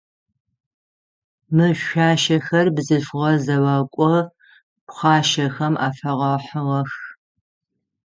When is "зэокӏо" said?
3.45-4.13